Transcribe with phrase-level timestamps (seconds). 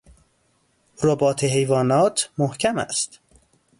[1.03, 3.19] رباط حیوانات محکم است.